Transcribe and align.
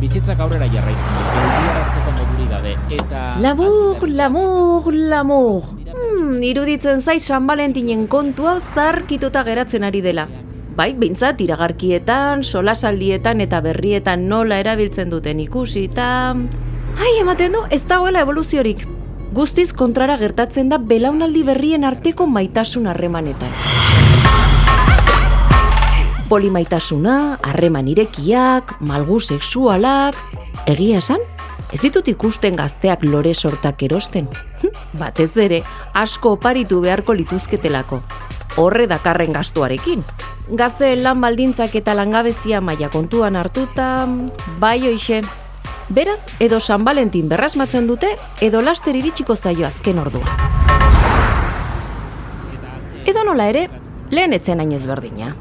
bizitzak 0.00 0.40
aurrera 0.40 0.66
jarraitzen 0.72 1.16
du, 1.16 1.24
geldiarazteko 1.36 2.12
moduri 2.18 2.46
gabe, 2.50 2.74
eta... 2.96 3.24
Lamur, 3.44 4.06
lamur, 4.08 4.92
lamur. 5.12 5.72
Hmm, 5.90 6.38
iruditzen 6.46 7.02
zait 7.04 7.22
San 7.22 7.46
Valentinen 7.46 8.06
kontu 8.08 8.48
hau 8.48 8.58
zarkituta 8.60 9.44
geratzen 9.44 9.84
ari 9.84 10.00
dela. 10.04 10.26
Bai, 10.76 10.94
bintzat, 10.96 11.40
iragarkietan, 11.44 12.44
solasaldietan 12.46 13.42
eta 13.44 13.60
berrietan 13.60 14.28
nola 14.30 14.60
erabiltzen 14.62 15.12
duten 15.12 15.42
ikusi 15.44 15.84
eta... 15.90 16.08
Ai, 17.00 17.12
ematen 17.20 17.58
du, 17.58 17.64
ez 17.70 17.82
dagoela 17.90 18.24
evoluziorik. 18.24 18.86
Guztiz 19.36 19.70
kontrara 19.76 20.16
gertatzen 20.18 20.72
da 20.72 20.80
belaunaldi 20.82 21.44
berrien 21.46 21.84
arteko 21.86 22.26
maitasun 22.26 22.88
harremanetan. 22.90 23.52
Polimaitasuna, 26.30 27.40
harreman 27.42 27.88
irekiak, 27.90 28.76
malgu 28.86 29.18
sexualak... 29.18 30.14
Egia 30.70 31.00
esan? 31.02 31.18
Ez 31.74 31.80
ditut 31.82 32.06
ikusten 32.06 32.54
gazteak 32.54 33.02
lore 33.02 33.32
sortak 33.34 33.82
erosten. 33.82 34.28
Batez 34.98 35.32
ere, 35.42 35.58
asko 35.94 36.36
oparitu 36.36 36.78
beharko 36.84 37.16
lituzketelako. 37.18 37.98
Horre 38.62 38.86
dakarren 38.86 39.34
gastuarekin. 39.34 40.06
Gazteen 40.54 41.02
lan 41.02 41.18
baldintzak 41.22 41.74
eta 41.82 41.98
langabezia 41.98 42.62
maila 42.62 42.92
kontuan 42.94 43.34
hartuta, 43.34 44.06
bai 44.62 44.78
hoixe. 44.86 45.20
Beraz, 45.90 46.20
edo 46.38 46.62
San 46.62 46.86
Valentin 46.86 47.26
berrasmatzen 47.28 47.90
dute, 47.90 48.14
edo 48.40 48.62
laster 48.62 48.94
iritsiko 48.94 49.34
zaio 49.34 49.66
azken 49.66 49.98
ordua. 49.98 50.38
Edo 53.02 53.26
nola 53.26 53.50
ere, 53.50 53.66
lehen 54.14 54.38
etzen 54.38 54.62
hain 54.62 54.78
ezberdina. 54.78 55.34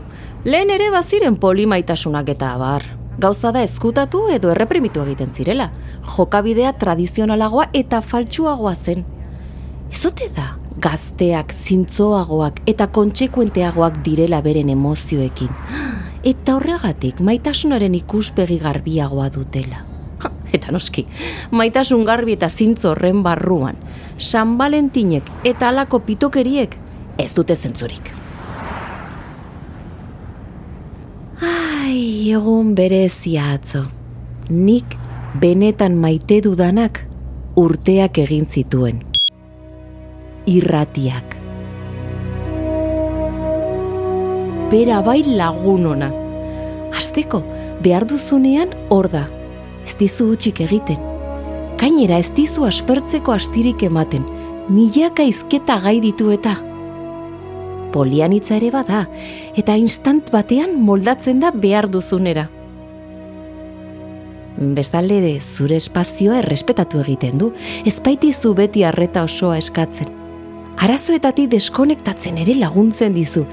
Lehen 0.45 0.69
ere 0.71 0.85
baziren 0.87 1.35
polimaitasunak 1.35 2.29
eta 2.31 2.53
abar. 2.55 2.85
Gauza 3.19 3.49
da 3.51 3.59
ezkutatu 3.65 4.21
edo 4.31 4.53
erreprimitu 4.53 5.01
egiten 5.03 5.33
zirela. 5.35 5.65
Jokabidea 6.15 6.71
tradizionalagoa 6.79 7.65
eta 7.75 7.99
faltsuagoa 7.99 8.71
zen. 8.75 9.03
Ezote 9.91 10.29
da, 10.37 10.53
gazteak, 10.79 11.51
zintzoagoak 11.51 12.61
eta 12.71 12.87
kontsekuenteagoak 12.87 13.99
direla 14.05 14.39
beren 14.45 14.71
emozioekin. 14.71 15.51
Eta 16.23 16.55
horregatik 16.55 17.19
maitasunaren 17.19 17.99
ikuspegi 17.99 18.61
garbiagoa 18.63 19.27
dutela. 19.35 19.83
Eta 20.55 20.71
noski, 20.71 21.03
maitasun 21.51 22.07
garbi 22.07 22.37
eta 22.39 22.47
zintzo 22.49 22.93
horren 22.93 23.21
barruan, 23.27 23.75
San 24.17 24.55
Valentinek 24.57 25.27
eta 25.43 25.69
alako 25.69 25.99
pitokeriek 26.07 26.79
ez 27.19 27.29
dute 27.35 27.59
zentzurik. 27.59 28.15
Ai, 31.89 32.08
egun 32.19 32.75
berezia 32.75 33.53
atzo. 33.53 33.85
Nik 34.49 34.95
benetan 35.39 35.95
maite 35.95 36.41
dudanak 36.43 37.05
urteak 37.55 38.19
egin 38.19 38.45
zituen. 38.45 38.99
Irratiak. 40.49 41.37
Bera 44.69 45.01
bai 45.05 45.21
lagun 45.23 45.87
ona. 45.95 46.11
Azteko, 46.97 47.41
behar 47.83 48.05
duzunean 48.09 48.73
hor 48.89 49.09
da. 49.09 49.27
Ez 49.85 49.95
dizu 49.97 50.31
utxik 50.33 50.59
egiten. 50.65 50.99
Gainera 51.79 52.19
ez 52.19 52.31
dizu 52.35 52.67
aspertzeko 52.67 53.31
astirik 53.31 53.83
ematen. 53.87 54.25
Milaka 54.69 55.23
izketa 55.23 55.79
gai 55.81 55.99
ditu 56.03 56.33
eta 56.35 56.57
polianitza 57.93 58.57
ere 58.57 58.71
bada, 58.73 59.05
eta 59.57 59.75
instant 59.77 60.31
batean 60.33 60.77
moldatzen 60.85 61.39
da 61.43 61.51
behar 61.51 61.89
duzunera. 61.89 62.49
Bestalde 64.59 65.21
de 65.23 65.33
zure 65.39 65.77
espazioa 65.79 66.41
errespetatu 66.41 66.99
egiten 66.99 67.37
du, 67.39 67.53
ez 67.87 67.95
baitizu 68.03 68.53
beti 68.57 68.83
arreta 68.83 69.23
osoa 69.23 69.57
eskatzen. 69.61 70.09
Arazoetatik 70.79 71.47
deskonektatzen 71.51 72.39
ere 72.41 72.55
laguntzen 72.59 73.15
dizu, 73.15 73.45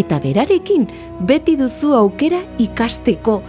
eta 0.00 0.20
berarekin 0.22 0.86
beti 1.28 1.56
duzu 1.58 1.92
aukera 1.98 2.40
ikasteko, 2.64 3.40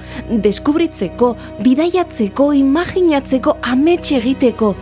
deskubritzeko, 0.44 1.36
bidaiatzeko, 1.64 2.50
imaginatzeko, 2.64 3.56
ametxe 3.74 4.18
egiteko. 4.20 4.74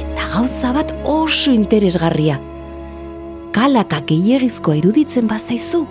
Eta 0.00 0.26
gauza 0.34 0.72
bat 0.78 0.96
oso 1.04 1.54
interesgarria 1.54 2.40
kalaka 3.54 4.00
gehiagizkoa 4.08 4.80
iruditzen 4.80 5.28
bazaizu, 5.30 5.84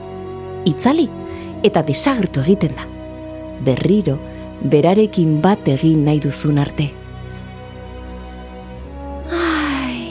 itzali 0.68 1.08
eta 1.64 1.84
desagertu 1.88 2.44
egiten 2.44 2.76
da. 2.76 2.88
Berriro, 3.64 4.18
berarekin 4.68 5.38
bat 5.44 5.68
egin 5.72 6.04
nahi 6.08 6.20
duzun 6.24 6.60
arte. 6.60 6.90
Ai, 9.32 10.04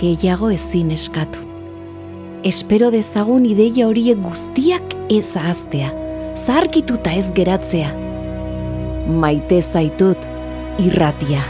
gehiago 0.00 0.50
ezin 0.56 0.94
eskatu. 0.96 1.44
Espero 2.48 2.88
dezagun 2.94 3.44
ideia 3.44 3.90
horiek 3.90 4.20
guztiak 4.24 4.96
ez 5.12 5.26
ahaztea, 5.36 5.92
zaharkituta 6.40 7.12
ez 7.20 7.26
geratzea. 7.36 7.92
Maite 9.20 9.60
zaitut 9.60 10.28
irratia. 10.80 11.44